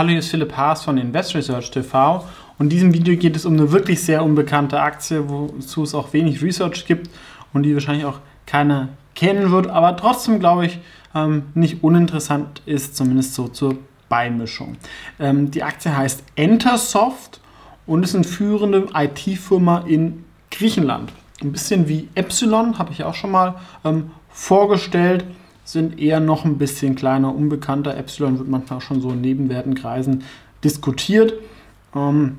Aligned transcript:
Hallo, 0.00 0.08
hier 0.08 0.20
ist 0.20 0.30
Philipp 0.30 0.56
Haas 0.56 0.82
von 0.82 0.96
Invest 0.96 1.34
Research 1.34 1.70
TV 1.72 2.24
und 2.56 2.64
in 2.64 2.70
diesem 2.70 2.94
Video 2.94 3.14
geht 3.16 3.36
es 3.36 3.44
um 3.44 3.52
eine 3.52 3.70
wirklich 3.70 4.02
sehr 4.02 4.24
unbekannte 4.24 4.80
Aktie, 4.80 5.28
wozu 5.28 5.82
es 5.82 5.94
auch 5.94 6.14
wenig 6.14 6.42
Research 6.42 6.86
gibt 6.86 7.10
und 7.52 7.64
die 7.64 7.74
wahrscheinlich 7.74 8.06
auch 8.06 8.20
keiner 8.46 8.88
kennen 9.14 9.50
wird, 9.50 9.66
aber 9.66 9.94
trotzdem 9.98 10.40
glaube 10.40 10.64
ich 10.64 10.78
ähm, 11.14 11.42
nicht 11.52 11.84
uninteressant 11.84 12.62
ist, 12.64 12.96
zumindest 12.96 13.34
so 13.34 13.48
zur 13.48 13.76
Beimischung. 14.08 14.78
Ähm, 15.18 15.50
die 15.50 15.62
Aktie 15.62 15.94
heißt 15.94 16.24
Entersoft 16.34 17.42
und 17.86 18.02
ist 18.02 18.14
eine 18.14 18.24
führende 18.24 18.86
IT-Firma 18.94 19.80
in 19.80 20.24
Griechenland. 20.50 21.12
Ein 21.42 21.52
bisschen 21.52 21.88
wie 21.88 22.08
Epsilon, 22.14 22.78
habe 22.78 22.92
ich 22.92 23.04
auch 23.04 23.14
schon 23.14 23.32
mal 23.32 23.56
ähm, 23.84 24.12
vorgestellt 24.30 25.26
sind 25.72 25.98
eher 25.98 26.20
noch 26.20 26.44
ein 26.44 26.58
bisschen 26.58 26.94
kleiner, 26.94 27.34
unbekannter. 27.34 27.96
Epsilon 27.96 28.38
wird 28.38 28.48
manchmal 28.48 28.80
schon 28.80 29.00
so 29.00 29.10
in 29.10 29.20
Nebenwertenkreisen 29.20 30.24
diskutiert. 30.62 31.34
Ähm, 31.94 32.38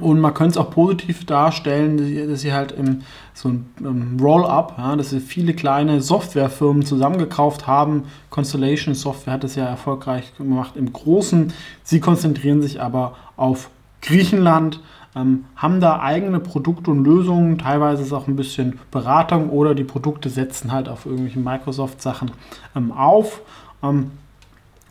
und 0.00 0.20
man 0.20 0.34
könnte 0.34 0.52
es 0.52 0.56
auch 0.58 0.70
positiv 0.70 1.24
darstellen, 1.24 2.28
dass 2.28 2.42
sie 2.42 2.52
halt 2.52 2.72
im, 2.72 3.02
so 3.34 3.48
ein 3.48 4.18
Roll-up, 4.20 4.74
ja, 4.78 4.94
dass 4.94 5.10
sie 5.10 5.20
viele 5.20 5.54
kleine 5.54 6.02
Softwarefirmen 6.02 6.84
zusammengekauft 6.84 7.66
haben. 7.66 8.04
Constellation 8.30 8.94
Software 8.94 9.32
hat 9.32 9.44
es 9.44 9.56
ja 9.56 9.64
erfolgreich 9.64 10.36
gemacht 10.36 10.76
im 10.76 10.92
Großen. 10.92 11.52
Sie 11.82 12.00
konzentrieren 12.00 12.60
sich 12.62 12.80
aber 12.80 13.16
auf 13.36 13.70
Griechenland 14.02 14.80
ähm, 15.18 15.44
haben 15.56 15.80
da 15.80 16.00
eigene 16.00 16.40
Produkte 16.40 16.90
und 16.90 17.04
Lösungen. 17.04 17.58
Teilweise 17.58 18.02
ist 18.02 18.12
auch 18.12 18.28
ein 18.28 18.36
bisschen 18.36 18.78
Beratung 18.90 19.50
oder 19.50 19.74
die 19.74 19.84
Produkte 19.84 20.28
setzen 20.28 20.72
halt 20.72 20.88
auf 20.88 21.06
irgendwelche 21.06 21.38
Microsoft-Sachen 21.38 22.30
ähm, 22.76 22.92
auf. 22.92 23.40
Ähm, 23.82 24.10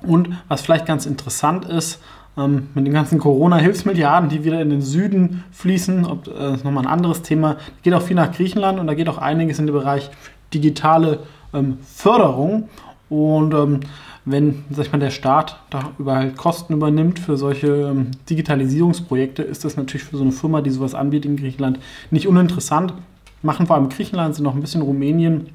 und 0.01 0.29
was 0.47 0.61
vielleicht 0.61 0.85
ganz 0.85 1.05
interessant 1.05 1.65
ist, 1.65 2.01
ähm, 2.37 2.67
mit 2.75 2.85
den 2.85 2.93
ganzen 2.93 3.19
Corona-Hilfsmilliarden, 3.19 4.29
die 4.29 4.43
wieder 4.43 4.61
in 4.61 4.69
den 4.69 4.81
Süden 4.81 5.43
fließen, 5.51 6.05
ob, 6.05 6.27
äh, 6.27 6.53
ist 6.53 6.63
nochmal 6.63 6.85
ein 6.85 6.91
anderes 6.91 7.21
Thema, 7.21 7.57
geht 7.81 7.93
auch 7.93 8.01
viel 8.03 8.15
nach 8.15 8.31
Griechenland 8.31 8.79
und 8.79 8.87
da 8.87 8.93
geht 8.93 9.09
auch 9.09 9.17
einiges 9.17 9.59
in 9.59 9.65
den 9.65 9.73
Bereich 9.73 10.09
digitale 10.53 11.19
ähm, 11.53 11.79
Förderung. 11.81 12.69
Und 13.09 13.53
ähm, 13.53 13.79
wenn 14.25 14.65
sag 14.69 14.87
ich 14.87 14.91
mal, 14.91 14.99
der 14.99 15.09
Staat 15.09 15.57
da 15.69 15.91
überall 15.97 16.31
Kosten 16.31 16.73
übernimmt 16.73 17.19
für 17.19 17.37
solche 17.37 17.67
ähm, 17.67 18.11
Digitalisierungsprojekte, 18.29 19.41
ist 19.41 19.63
das 19.63 19.77
natürlich 19.77 20.03
für 20.03 20.17
so 20.17 20.23
eine 20.23 20.33
Firma, 20.33 20.61
die 20.61 20.69
sowas 20.69 20.93
anbietet 20.93 21.31
in 21.31 21.37
Griechenland, 21.37 21.79
nicht 22.11 22.27
uninteressant. 22.27 22.93
Machen 23.41 23.67
vor 23.67 23.75
allem 23.75 23.89
Griechenland, 23.89 24.35
sind 24.35 24.43
noch 24.43 24.55
ein 24.55 24.61
bisschen 24.61 24.81
Rumänien. 24.81 25.49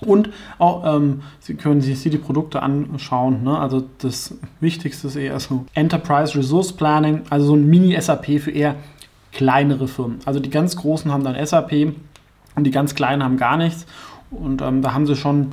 Und 0.00 0.30
auch, 0.58 0.96
ähm, 0.96 1.22
Sie 1.40 1.54
können 1.54 1.80
sich 1.80 2.02
die 2.02 2.18
Produkte 2.18 2.62
anschauen. 2.62 3.44
Ne? 3.44 3.58
Also 3.58 3.84
das 3.98 4.34
Wichtigste 4.60 5.06
ist 5.06 5.16
eher 5.16 5.38
so 5.38 5.64
Enterprise 5.74 6.36
Resource 6.36 6.72
Planning, 6.72 7.22
also 7.30 7.46
so 7.46 7.54
ein 7.54 7.68
Mini-SAP 7.68 8.40
für 8.40 8.50
eher 8.50 8.74
kleinere 9.32 9.88
Firmen. 9.88 10.18
Also 10.24 10.40
die 10.40 10.50
ganz 10.50 10.76
großen 10.76 11.10
haben 11.10 11.24
dann 11.24 11.46
SAP 11.46 11.94
und 12.54 12.64
die 12.64 12.70
ganz 12.70 12.94
kleinen 12.94 13.22
haben 13.22 13.36
gar 13.36 13.56
nichts. 13.56 13.86
Und 14.30 14.60
ähm, 14.62 14.82
da 14.82 14.92
haben 14.92 15.06
sie 15.06 15.16
schon 15.16 15.52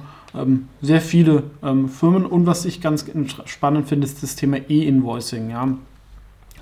sehr 0.81 1.02
viele 1.02 1.44
ähm, 1.63 1.89
Firmen. 1.89 2.25
Und 2.25 2.45
was 2.45 2.66
ich 2.66 2.81
ganz 2.81 3.05
spannend 3.45 3.88
finde, 3.88 4.05
ist 4.05 4.22
das 4.22 4.35
Thema 4.35 4.58
E-Invoicing. 4.58 5.49
Ja. 5.49 5.69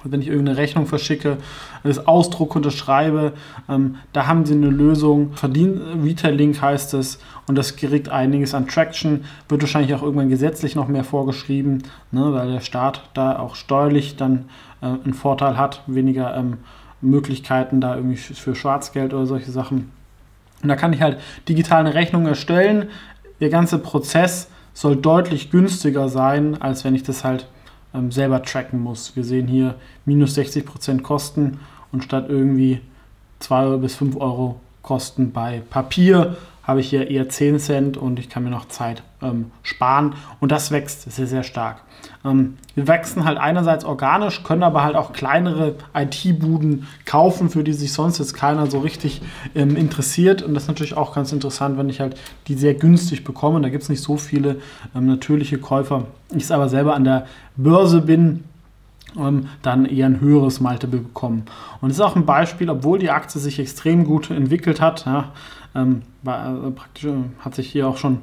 Wenn 0.04 0.22
ich 0.22 0.28
irgendeine 0.28 0.58
Rechnung 0.58 0.86
verschicke, 0.86 1.38
das 1.84 2.08
Ausdruck 2.08 2.56
unterschreibe, 2.56 3.34
ähm, 3.68 3.96
da 4.14 4.28
haben 4.28 4.46
sie 4.46 4.54
eine 4.54 4.70
Lösung. 4.70 5.34
Verdien 5.34 6.02
Retailing 6.04 6.60
heißt 6.60 6.94
es 6.94 7.20
und 7.48 7.56
das 7.58 7.76
kriegt 7.76 8.08
einiges 8.08 8.54
an 8.54 8.68
Traction. 8.68 9.26
Wird 9.50 9.62
wahrscheinlich 9.64 9.94
auch 9.96 10.04
irgendwann 10.04 10.30
gesetzlich 10.30 10.76
noch 10.76 10.88
mehr 10.88 11.04
vorgeschrieben, 11.04 11.84
ne, 12.12 12.32
weil 12.32 12.52
der 12.52 12.62
Staat 12.62 13.10
da 13.16 13.40
auch 13.40 13.56
steuerlich 13.56 14.16
dann 14.16 14.46
äh, 14.82 14.86
einen 14.86 15.14
Vorteil 15.14 15.58
hat, 15.58 15.84
weniger 15.88 16.38
ähm, 16.38 16.58
Möglichkeiten 17.02 17.82
da 17.82 17.96
irgendwie 17.96 18.18
für 18.18 18.56
Schwarzgeld 18.56 19.14
oder 19.14 19.26
solche 19.26 19.52
Sachen. 19.52 19.92
Und 20.64 20.70
da 20.70 20.76
kann 20.76 20.94
ich 20.94 21.02
halt 21.02 21.20
digital 21.48 21.82
eine 21.82 21.94
Rechnung 21.94 22.26
erstellen, 22.26 22.88
der 23.40 23.50
ganze 23.50 23.80
Prozess 23.80 24.50
soll 24.74 24.96
deutlich 24.96 25.50
günstiger 25.50 26.10
sein, 26.10 26.62
als 26.62 26.84
wenn 26.84 26.96
ich 26.96 27.04
das 27.04 27.24
halt 27.24 27.48
ähm, 27.94 28.12
selber 28.12 28.44
tracken 28.44 28.80
muss. 28.80 29.16
Wir 29.16 29.24
sehen 29.24 29.48
hier 29.48 29.76
minus 30.06 30.38
60% 30.38 31.02
Kosten 31.02 31.60
und 31.92 32.04
statt 32.04 32.26
irgendwie 32.30 32.82
2 33.40 33.78
bis 33.78 33.96
5 33.96 34.18
Euro 34.18 34.60
Kosten 34.82 35.32
bei 35.32 35.62
Papier 35.70 36.38
habe 36.68 36.82
ich 36.82 36.90
hier 36.90 37.10
eher 37.10 37.30
10 37.30 37.60
Cent 37.60 37.98
und 37.98 38.20
ich 38.20 38.30
kann 38.30 38.44
mir 38.44 38.50
noch 38.50 38.68
Zeit 38.68 39.02
ähm, 39.22 39.52
sparen 39.64 40.16
und 40.42 40.52
das 40.52 40.70
wächst 40.70 41.10
sehr, 41.10 41.26
sehr 41.26 41.44
stark. 41.44 41.82
Ähm, 42.26 42.58
wir 42.76 42.88
wachsen 42.90 43.24
halt 43.24 43.38
einerseits 43.38 43.86
organisch, 43.86 44.44
können 44.44 44.64
aber 44.64 44.84
halt 44.84 44.98
auch 44.98 45.14
kleinere 45.14 45.76
IT-Buden 45.96 46.86
kaufen, 47.06 47.50
für 47.50 47.64
die 47.64 47.72
sich 47.72 47.94
sonst 47.94 48.20
jetzt 48.20 48.34
keiner 48.34 48.68
so 48.68 48.80
richtig 48.80 49.22
ähm, 49.56 49.78
interessiert 49.78 50.42
und 50.42 50.54
das 50.54 50.64
ist 50.64 50.68
natürlich 50.68 50.98
auch 50.98 51.16
ganz 51.16 51.32
interessant, 51.32 51.78
wenn 51.78 51.90
ich 51.90 52.02
halt 52.02 52.20
die 52.48 52.56
sehr 52.56 52.74
günstig 52.74 53.24
bekomme. 53.24 53.62
Da 53.62 53.70
gibt 53.70 53.84
es 53.84 53.90
nicht 53.90 54.04
so 54.04 54.18
viele 54.18 54.58
ähm, 54.94 55.08
natürliche 55.08 55.58
Käufer. 55.58 56.06
Ich 56.32 56.44
es 56.44 56.52
aber 56.52 56.68
selber 56.68 56.96
an 56.96 57.06
der 57.06 57.28
Börse 57.56 58.02
bin, 58.02 58.44
ähm, 59.18 59.48
dann 59.62 59.86
eher 59.86 60.08
ein 60.08 60.20
höheres 60.20 60.60
Multiple 60.60 61.00
bekommen. 61.00 61.44
Und 61.82 61.90
das 61.90 61.98
ist 61.98 62.04
auch 62.04 62.16
ein 62.16 62.26
Beispiel, 62.26 62.70
obwohl 62.70 63.00
die 63.00 63.10
Aktie 63.10 63.40
sich 63.40 63.58
extrem 63.60 64.04
gut 64.04 64.30
entwickelt 64.30 64.82
hat, 64.82 65.06
ja, 65.06 65.32
ähm, 65.78 66.02
war, 66.24 66.68
äh, 66.68 66.72
praktisch 66.72 67.06
äh, 67.06 67.14
hat 67.40 67.56
sich 67.56 67.70
hier 67.70 67.88
auch 67.88 67.98
schon 67.98 68.20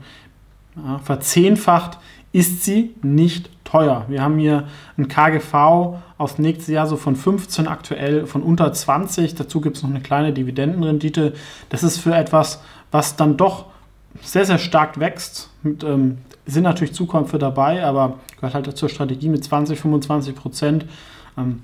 ja, 0.76 0.98
verzehnfacht, 0.98 1.98
ist 2.32 2.64
sie 2.64 2.94
nicht 3.02 3.48
teuer. 3.64 4.04
Wir 4.08 4.22
haben 4.22 4.38
hier 4.38 4.66
ein 4.98 5.08
KGV 5.08 5.98
aufs 6.18 6.38
nächste 6.38 6.72
Jahr 6.72 6.86
so 6.86 6.96
von 6.96 7.16
15 7.16 7.68
aktuell 7.68 8.26
von 8.26 8.42
unter 8.42 8.72
20. 8.72 9.36
Dazu 9.36 9.60
gibt 9.60 9.76
es 9.76 9.82
noch 9.82 9.90
eine 9.90 10.00
kleine 10.00 10.32
Dividendenrendite. 10.32 11.34
Das 11.68 11.82
ist 11.82 11.98
für 11.98 12.14
etwas, 12.14 12.60
was 12.90 13.16
dann 13.16 13.36
doch 13.36 13.66
sehr, 14.20 14.46
sehr 14.46 14.58
stark 14.58 14.98
wächst. 14.98 15.50
Mit, 15.62 15.84
ähm, 15.84 16.18
sind 16.46 16.64
natürlich 16.64 16.92
Zukäufe 16.92 17.38
dabei, 17.38 17.84
aber 17.84 18.18
gehört 18.36 18.54
halt 18.54 18.76
zur 18.76 18.88
Strategie 18.88 19.28
mit 19.28 19.44
20, 19.44 19.80
25 19.80 20.34
Prozent. 20.34 20.86
Ähm, 21.38 21.62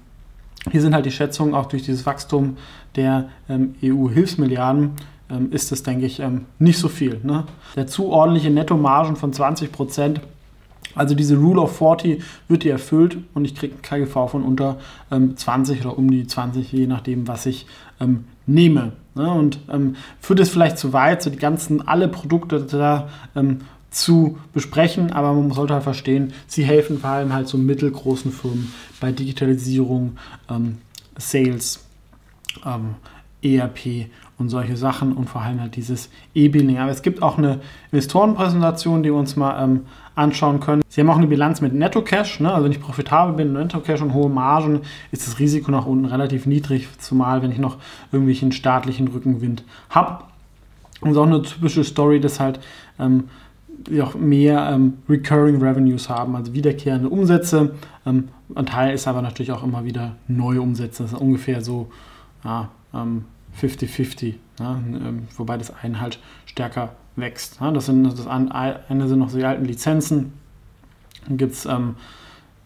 hier 0.71 0.81
sind 0.81 0.95
halt 0.95 1.07
die 1.07 1.11
Schätzungen 1.11 1.55
auch 1.55 1.67
durch 1.67 1.83
dieses 1.83 2.07
Wachstum 2.07 2.57
der 2.97 3.29
ähm, 3.49 3.75
EU-Hilfsmilliarden 3.83 4.93
ähm, 5.31 5.53
ist 5.53 5.73
es, 5.73 5.83
denke 5.83 6.07
ich, 6.07 6.21
ähm, 6.21 6.47
nicht 6.59 6.79
so 6.79 6.89
viel. 6.89 7.21
Ne? 7.23 7.45
Der 7.77 7.87
zu 7.87 8.09
ordentliche 8.09 8.51
Nettomargen 8.51 9.17
von 9.17 9.33
20 9.33 9.73
Prozent. 9.73 10.21
Also 10.95 11.15
diese 11.15 11.37
Rule 11.37 11.61
of 11.61 11.77
40 11.79 12.23
wird 12.49 12.65
die 12.65 12.69
erfüllt 12.69 13.19
und 13.35 13.45
ich 13.45 13.55
kriege 13.55 13.77
ein 13.77 13.83
KGV 13.83 14.29
von 14.29 14.43
unter 14.43 14.79
ähm, 15.13 15.37
20 15.37 15.81
oder 15.83 15.97
um 15.97 16.11
die 16.11 16.27
20, 16.27 16.73
je 16.73 16.87
nachdem, 16.87 17.29
was 17.29 17.47
ich 17.47 17.67
ähm, 18.01 18.25
nehme. 18.47 18.93
Ne? 19.15 19.31
Und 19.31 19.61
ähm, 19.71 19.95
führt 20.21 20.41
es 20.41 20.51
vielleicht 20.51 20.79
zu 20.79 20.93
weit, 20.93 21.23
so 21.23 21.31
die 21.31 21.39
ganzen, 21.39 21.87
alle 21.87 22.09
Produkte 22.09 22.61
da 22.63 23.09
ähm, 23.37 23.59
zu 23.91 24.39
besprechen, 24.53 25.13
aber 25.13 25.33
man 25.33 25.53
sollte 25.53 25.75
halt 25.75 25.83
verstehen, 25.83 26.33
sie 26.47 26.65
helfen 26.65 26.99
vor 26.99 27.11
allem 27.11 27.33
halt 27.33 27.49
so 27.49 27.59
mittelgroßen 27.59 28.33
Firmen 28.33 28.73
bei 29.01 29.13
Digitalisierung, 29.13 30.17
ähm, 30.49 30.79
Sales, 31.19 31.85
ähm, 32.65 32.95
ERP 33.43 34.07
und 34.39 34.49
solche 34.49 34.77
Sachen 34.77 35.13
und 35.13 35.29
vor 35.29 35.43
allem 35.43 35.61
halt 35.61 35.77
dieses 35.77 36.11
E-Billing. 36.35 36.79
Aber 36.79 36.91
es 36.91 37.03
gibt 37.03 37.23
auch 37.23 37.39
eine 37.39 37.61
Investorenpräsentation, 37.93 39.03
die 39.03 39.11
wir 39.11 39.19
uns 39.19 39.37
mal 39.37 39.63
ähm, 39.63 39.81
anschauen 40.15 40.61
können. 40.61 40.83
Sie 40.89 41.01
haben 41.01 41.11
auch 41.11 41.17
eine 41.17 41.27
Bilanz 41.27 41.61
mit 41.61 41.75
Netto-Cash. 41.75 42.41
Ne? 42.41 42.53
Also 42.53 42.65
wenn 42.65 42.73
ich 42.73 42.81
profitabel 42.81 43.35
bin, 43.35 43.53
Netto-Cash 43.53 44.01
und 44.03 44.15
hohe 44.15 44.31
Margen, 44.31 44.81
ist 45.13 45.27
das 45.27 45.39
Risiko 45.39 45.71
nach 45.71 45.87
unten 45.87 46.07
relativ 46.07 46.47
niedrig, 46.47 46.89
zumal 46.99 47.43
wenn 47.43 47.53
ich 47.53 47.59
noch 47.59 47.77
irgendwelchen 48.13 48.53
staatlichen 48.53 49.09
Rückenwind 49.09 49.65
habe. 49.91 50.25
Und 51.01 51.13
ist 51.13 51.17
auch 51.17 51.27
eine 51.27 51.43
typische 51.43 51.85
Story, 51.85 52.21
dass 52.21 52.41
halt 52.41 52.61
ähm, 52.99 53.25
die 53.89 54.03
auch 54.03 54.15
mehr 54.15 54.71
ähm, 54.73 54.95
Recurring 55.09 55.63
Revenues 55.63 56.09
haben, 56.09 56.37
also 56.37 56.53
wiederkehrende 56.53 57.09
Umsätze. 57.09 57.75
Ähm, 58.07 58.29
ein 58.55 58.67
Teil 58.67 58.95
ist 58.95 59.09
aber 59.09 59.23
natürlich 59.23 59.53
auch 59.53 59.63
immer 59.63 59.85
wieder 59.85 60.17
neue 60.29 60.61
Umsätze. 60.61 61.03
Das 61.03 61.13
ist 61.13 61.19
ungefähr 61.19 61.63
so 61.63 61.91
ja, 62.45 62.71
50-50, 62.93 64.25
ähm, 64.25 64.35
ja, 64.59 64.75
ähm, 64.75 65.29
wobei 65.37 65.57
das 65.59 65.73
eine 65.83 66.01
halt 66.01 66.19
stärker 66.47 66.95
wächst. 67.17 67.59
Ja, 67.61 67.71
das, 67.71 67.87
sind, 67.87 68.05
das 68.05 68.27
eine 68.27 69.09
sind 69.09 69.19
noch 69.19 69.33
die 69.33 69.45
alten 69.45 69.65
Lizenzen, 69.65 70.33
dann 71.27 71.37
gibt 71.37 71.53
es 71.53 71.67
ähm, 71.67 71.97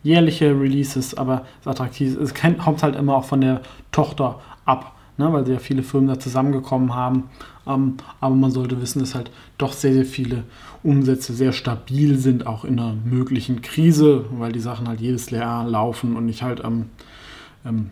jährliche 0.03 0.59
Releases, 0.59 1.15
aber 1.15 1.45
das 1.65 1.73
Attraktive 1.73 2.21
es 2.21 2.35
kommt 2.35 2.83
halt 2.83 2.95
immer 2.95 3.17
auch 3.17 3.25
von 3.25 3.41
der 3.41 3.63
Tochter 3.91 4.41
ab, 4.65 4.95
ne, 5.17 5.33
weil 5.33 5.49
ja 5.49 5.59
viele 5.59 5.83
Firmen 5.83 6.09
da 6.09 6.19
zusammengekommen 6.19 6.95
haben. 6.95 7.25
Ähm, 7.67 7.95
aber 8.21 8.35
man 8.35 8.51
sollte 8.51 8.81
wissen, 8.81 9.01
dass 9.01 9.15
halt 9.15 9.31
doch 9.59 9.73
sehr, 9.73 9.95
sehr 9.95 10.05
viele 10.05 10.45
Umsätze 10.83 11.33
sehr 11.33 11.53
stabil 11.53 12.19
sind, 12.19 12.47
auch 12.47 12.65
in 12.65 12.79
einer 12.79 12.95
möglichen 13.05 13.63
Krise, 13.63 14.27
weil 14.33 14.53
die 14.53 14.61
Sachen 14.61 14.87
halt 14.87 15.01
jedes 15.01 15.31
Jahr 15.31 15.67
laufen 15.67 16.17
und 16.17 16.29
ich 16.29 16.43
halt 16.43 16.63
ähm, 16.63 16.91
ähm, 17.65 17.91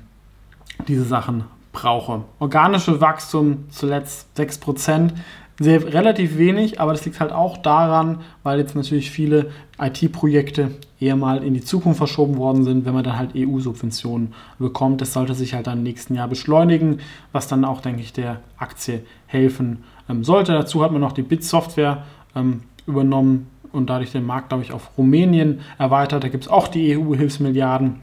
diese 0.86 1.04
Sachen 1.04 1.44
brauche. 1.72 2.22
Organische 2.38 3.00
Wachstum 3.00 3.64
zuletzt 3.70 4.28
6%. 4.36 5.10
sehr 5.58 5.92
relativ 5.92 6.38
wenig, 6.38 6.80
aber 6.80 6.92
das 6.92 7.04
liegt 7.04 7.20
halt 7.20 7.30
auch 7.30 7.56
daran, 7.58 8.20
weil 8.42 8.58
jetzt 8.58 8.74
natürlich 8.74 9.10
viele 9.10 9.50
IT-Projekte 9.78 10.72
eher 10.98 11.16
mal 11.16 11.42
in 11.44 11.54
die 11.54 11.60
Zukunft 11.60 11.98
verschoben 11.98 12.36
worden 12.36 12.64
sind, 12.64 12.84
wenn 12.84 12.94
man 12.94 13.04
dann 13.04 13.18
halt 13.18 13.32
EU-Subventionen 13.36 14.34
bekommt. 14.58 15.00
Das 15.00 15.12
sollte 15.12 15.34
sich 15.34 15.54
halt 15.54 15.66
dann 15.66 15.78
im 15.78 15.84
nächsten 15.84 16.14
Jahr 16.14 16.28
beschleunigen, 16.28 17.00
was 17.32 17.48
dann 17.48 17.64
auch, 17.64 17.80
denke 17.80 18.00
ich, 18.00 18.12
der 18.12 18.40
Aktie 18.56 19.02
helfen 19.26 19.84
ähm, 20.08 20.24
sollte. 20.24 20.52
Dazu 20.52 20.82
hat 20.82 20.92
man 20.92 21.00
noch 21.00 21.12
die 21.12 21.22
Bit-Software 21.22 22.04
ähm, 22.34 22.62
übernommen 22.86 23.48
und 23.72 23.88
dadurch 23.88 24.12
den 24.12 24.24
Markt, 24.26 24.50
glaube 24.50 24.62
ich, 24.64 24.72
auf 24.72 24.90
Rumänien 24.96 25.60
erweitert. 25.78 26.24
Da 26.24 26.28
gibt 26.28 26.44
es 26.44 26.50
auch 26.50 26.68
die 26.68 26.96
EU-Hilfsmilliarden. 26.96 28.00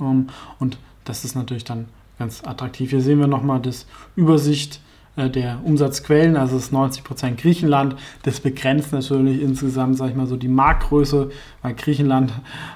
Ähm, 0.00 0.28
und 0.58 0.78
das 1.04 1.24
ist 1.24 1.34
natürlich 1.34 1.64
dann 1.64 1.86
ganz 2.20 2.44
attraktiv. 2.44 2.90
Hier 2.90 3.00
sehen 3.00 3.18
wir 3.18 3.26
nochmal 3.26 3.60
das 3.60 3.86
Übersicht 4.14 4.80
der 5.28 5.60
Umsatzquellen, 5.64 6.36
also 6.36 6.56
es 6.56 6.64
ist 6.64 6.72
90% 6.72 7.36
Griechenland. 7.36 7.96
Das 8.22 8.40
begrenzt 8.40 8.92
natürlich 8.92 9.42
insgesamt, 9.42 9.96
sage 9.96 10.10
ich 10.10 10.16
mal 10.16 10.26
so, 10.26 10.36
die 10.36 10.48
Marktgröße, 10.48 11.30
weil 11.62 11.74
Griechenland, 11.74 12.32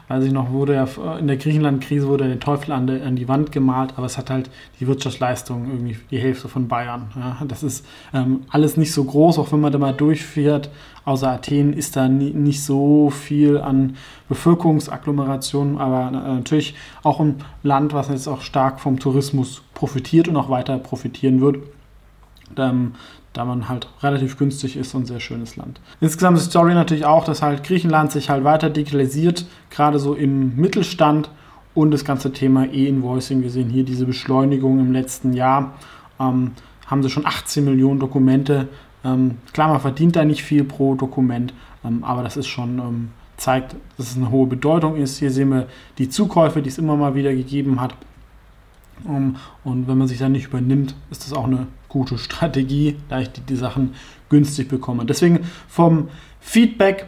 weiß 0.09 0.25
ich 0.25 0.33
noch, 0.33 0.51
wurde 0.51 0.75
ja 0.75 0.87
in 1.19 1.27
der 1.27 1.37
Griechenland-Krise 1.37 2.07
wurde 2.07 2.29
der 2.29 2.41
Teufel 2.41 2.73
an, 2.73 2.87
der, 2.87 3.07
an, 3.07 3.17
die 3.17 3.29
Wand 3.29 3.53
gemalt, 3.53 3.95
aber 3.97 4.07
es 4.07 4.19
hat 4.19 4.31
halt 4.31 4.51
die 4.81 4.87
Wirtschaftsleistung 4.87 5.71
irgendwie 5.71 5.97
die 6.11 6.19
Hälfte 6.19 6.49
von 6.49 6.69
Bayern. 6.69 7.11
Ja. 7.17 7.39
Das 7.47 7.63
ist 7.63 7.87
ähm, 8.13 8.43
alles 8.51 8.77
nicht 8.77 8.93
so 8.93 9.05
groß, 9.05 9.39
auch 9.39 9.53
wenn 9.53 9.61
man 9.61 9.73
da 9.73 9.79
mal 9.79 9.95
durchfährt. 9.95 10.71
Außer 11.05 11.29
Athen 11.29 11.75
ist 11.75 11.97
da 11.97 12.09
nie, 12.09 12.31
nicht 12.31 12.63
so 12.65 13.11
viel 13.11 13.59
an 13.59 13.97
Bevölkerungsagglomeration, 14.29 15.79
aber 15.79 16.09
äh, 16.09 16.35
natürlich 16.35 16.75
auch 17.03 17.21
ein 17.21 17.37
Land, 17.63 17.93
was 17.93 18.09
jetzt 18.09 18.27
auch 18.27 18.41
stark 18.41 18.81
vom 18.81 18.99
Tourismus 18.99 19.63
profitiert 19.75 20.29
und 20.29 20.37
auch 20.37 20.49
weiter 20.49 20.79
profitieren 20.79 21.41
wird 21.41 21.59
ähm, 22.57 22.93
da 23.33 23.45
man 23.45 23.69
halt 23.69 23.89
relativ 24.03 24.39
günstig 24.39 24.77
ist 24.77 24.95
und 24.95 25.07
sehr 25.07 25.21
schönes 25.21 25.57
Land. 25.57 25.81
Insgesamt 26.01 26.39
ist 26.39 26.47
die 26.47 26.51
Story 26.51 26.75
natürlich 26.75 27.05
auch, 27.05 27.25
dass 27.25 27.43
halt 27.43 27.65
Griechenland 27.65 28.13
sich 28.13 28.31
halt 28.31 28.45
weiter 28.45 28.71
digitalisiert, 28.71 29.47
gerade 29.71 29.99
so 29.99 30.15
im 30.15 30.55
Mittelstand 30.57 31.31
und 31.75 31.91
das 31.91 32.05
ganze 32.05 32.33
Thema 32.33 32.67
E-Invoicing. 32.67 33.43
Wir 33.43 33.51
sehen 33.51 33.69
hier 33.69 33.85
diese 33.85 34.07
Beschleunigung 34.07 34.79
im 34.79 34.93
letzten 34.93 35.33
Jahr. 35.33 35.75
Ähm, 36.21 36.53
haben 36.87 37.03
sie 37.03 37.11
schon 37.11 37.27
18 37.27 37.65
Millionen 37.65 37.99
Dokumente. 37.99 38.69
Ähm, 39.05 39.39
klar, 39.53 39.69
man 39.69 39.81
verdient 39.81 40.15
da 40.17 40.25
nicht 40.25 40.45
viel 40.45 40.63
pro 40.63 40.95
Dokument, 40.95 41.53
ähm, 41.85 42.05
aber 42.05 42.23
das 42.23 42.37
ist 42.37 42.47
schon 42.47 42.79
ähm, 42.79 43.09
zeigt, 43.37 43.75
dass 43.97 44.11
es 44.11 44.17
eine 44.17 44.31
hohe 44.31 44.47
Bedeutung 44.47 44.97
ist. 44.97 45.19
Hier 45.19 45.31
sehen 45.31 45.51
wir 45.51 45.67
die 45.99 46.09
Zukäufe, 46.09 46.63
die 46.63 46.69
es 46.69 46.79
immer 46.79 46.97
mal 46.97 47.15
wieder 47.15 47.35
gegeben 47.35 47.81
hat. 47.81 47.95
Um, 49.03 49.37
und 49.65 49.89
wenn 49.89 49.99
man 49.99 50.07
sich 50.07 50.19
dann 50.19 50.33
nicht 50.33 50.47
übernimmt, 50.47 50.95
ist 51.11 51.25
das 51.25 51.33
auch 51.33 51.45
eine 51.45 51.67
gute 51.95 52.19
Strategie, 52.19 52.97
da 53.09 53.21
ich 53.21 53.31
die, 53.31 53.41
die 53.41 53.57
Sachen 53.57 53.95
günstig 54.29 54.69
bekomme. 54.69 55.07
Deswegen 55.07 55.47
vom 55.69 56.09
Feedback, 56.41 57.07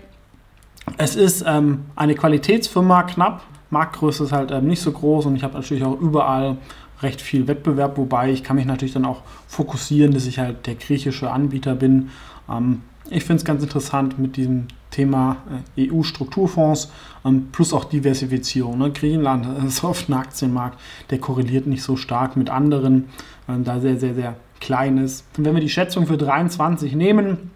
es 0.97 1.17
ist 1.17 1.45
ähm, 1.47 1.87
eine 1.97 2.15
Qualitätsfirma 2.15 3.03
knapp, 3.03 3.43
Marktgröße 3.71 4.25
ist 4.25 4.33
halt 4.33 4.53
ähm, 4.53 4.69
nicht 4.69 4.81
so 4.81 4.93
groß 4.93 5.27
und 5.27 5.35
ich 5.35 5.43
habe 5.43 5.55
natürlich 5.55 5.83
auch 5.83 6.01
überall 6.01 6.57
recht 7.03 7.21
viel 7.21 7.49
Wettbewerb, 7.49 7.99
wobei 7.99 8.31
ich 8.31 8.45
kann 8.45 8.55
mich 8.55 8.65
natürlich 8.65 8.95
dann 8.95 9.05
auch 9.05 9.23
fokussieren, 9.49 10.13
dass 10.13 10.27
ich 10.27 10.39
halt 10.39 10.69
der 10.69 10.77
griechische 10.77 11.33
Anbieter 11.33 11.75
bin. 11.75 12.11
Ähm, 12.49 12.83
ich 13.11 13.25
finde 13.25 13.41
es 13.41 13.45
ganz 13.45 13.65
interessant 13.65 14.21
mit 14.21 14.37
diesem 14.37 14.69
Thema 14.93 15.39
äh, 15.77 15.91
EU-Strukturfonds 15.91 16.93
ähm, 17.25 17.49
plus 17.51 17.73
auch 17.73 17.85
Diversifizierung. 17.85 18.79
Ne? 18.79 18.93
Griechenland 18.93 19.47
ist 19.67 19.83
oft 19.83 20.09
ein 20.09 20.15
Aktienmarkt, 20.15 20.79
der 21.11 21.19
korreliert 21.19 21.67
nicht 21.67 21.83
so 21.83 21.97
stark 21.97 22.37
mit 22.37 22.51
anderen, 22.51 23.07
ähm, 23.49 23.65
da 23.65 23.81
sehr, 23.81 23.99
sehr, 23.99 24.15
sehr 24.15 24.37
klein 24.61 24.99
ist. 24.99 25.25
Und 25.37 25.45
wenn 25.45 25.55
wir 25.55 25.61
die 25.61 25.69
Schätzung 25.69 26.07
für 26.07 26.17
23 26.17 26.95
nehmen, 26.95 27.51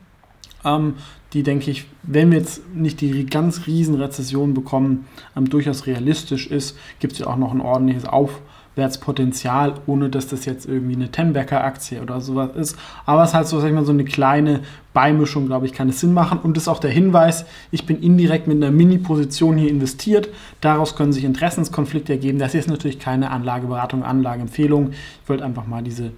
ähm, 0.64 0.94
die 1.32 1.43
denke 1.43 1.70
ich, 1.70 1.87
wenn 2.02 2.31
wir 2.31 2.38
jetzt 2.38 2.62
nicht 2.75 3.00
die 3.00 3.26
ganz 3.26 3.67
riesen 3.67 3.94
Rezession 3.94 4.55
bekommen, 4.55 5.06
ähm, 5.37 5.49
durchaus 5.49 5.87
realistisch 5.87 6.49
ist, 6.49 6.76
gibt 6.99 7.12
es 7.14 7.20
ja 7.20 7.26
auch 7.26 7.37
noch 7.37 7.52
ein 7.52 7.61
ordentliches 7.61 8.05
Auf 8.05 8.41
Wertspotenzial, 8.76 9.75
ohne 9.87 10.08
dass 10.08 10.29
das 10.29 10.44
jetzt 10.44 10.67
irgendwie 10.67 10.94
eine 10.94 11.11
Tenbecker-Aktie 11.11 12.00
oder 12.00 12.20
sowas 12.20 12.50
ist. 12.56 12.76
Aber 13.05 13.23
es 13.23 13.31
ist 13.31 13.35
halt 13.35 13.46
so, 13.49 13.61
sag 13.61 13.69
ich 13.69 13.75
mal, 13.75 13.85
so 13.85 13.93
eine 13.93 14.05
kleine 14.05 14.61
Beimischung, 14.93 15.46
glaube 15.46 15.67
ich, 15.67 15.73
kann 15.73 15.88
es 15.88 16.00
Sinn 16.00 16.14
machen. 16.14 16.38
Und 16.38 16.56
das 16.56 16.64
ist 16.64 16.69
auch 16.69 16.79
der 16.79 16.91
Hinweis, 16.91 17.46
ich 17.70 17.85
bin 17.85 18.00
indirekt 18.00 18.46
mit 18.46 18.56
einer 18.56 18.73
Mini-Position 18.73 19.56
hier 19.56 19.70
investiert. 19.70 20.29
Daraus 20.61 20.96
können 20.96 21.12
sich 21.12 21.25
Interessenskonflikte 21.25 22.12
ergeben. 22.12 22.38
Das 22.38 22.55
ist 22.55 22.69
natürlich 22.69 22.99
keine 22.99 23.31
Anlageberatung, 23.31 24.05
Anlageempfehlung. 24.05 24.93
Ich 24.93 25.29
wollte 25.29 25.44
einfach 25.44 25.67
mal 25.67 25.82
diese 25.82 26.12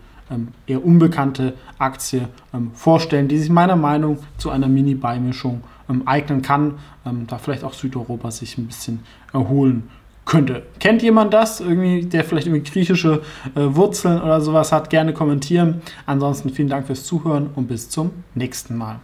eher 0.67 0.85
unbekannte 0.85 1.55
Aktie 1.79 2.29
ähm, 2.55 2.71
vorstellen, 2.75 3.29
die 3.29 3.39
sich 3.39 3.51
meiner 3.51 3.77
Meinung 3.77 4.15
nach 4.15 4.39
zu 4.39 4.51
einer 4.51 4.69
Mini-Beimischung 4.69 5.63
ähm, 5.89 6.03
eignen 6.07 6.43
kann, 6.43 6.79
ähm, 7.05 7.27
da 7.27 7.39
vielleicht 7.39 7.65
auch 7.65 7.75
Südeuropa 7.75 8.31
sich 8.31 8.59
ein 8.59 8.67
bisschen 8.67 9.01
erholen 9.33 9.89
könnte. 10.25 10.63
Kennt 10.79 11.03
jemand 11.03 11.35
das? 11.35 11.61
Irgendwie, 11.61 12.05
der 12.05 12.25
vielleicht 12.25 12.47
irgendwie 12.47 12.69
griechische 12.69 13.23
äh, 13.55 13.61
Wurzeln 13.61 14.23
oder 14.23 14.41
sowas 14.41 14.73
hat, 14.73 14.91
gerne 14.91 15.13
kommentieren. 15.13 15.83
Ansonsten 16.07 16.51
vielen 16.51 16.69
Dank 16.69 16.87
fürs 16.87 17.05
Zuhören 17.05 17.51
und 17.55 17.69
bis 17.69 17.89
zum 17.91 18.11
nächsten 18.35 18.77
Mal. 18.77 19.01